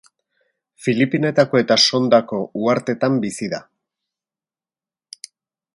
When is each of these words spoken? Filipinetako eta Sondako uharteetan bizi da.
Filipinetako 0.85 1.61
eta 1.63 1.77
Sondako 1.89 2.41
uharteetan 2.63 3.21
bizi 3.27 3.53
da. 3.55 3.61